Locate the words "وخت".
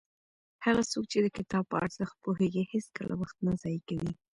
3.17-3.37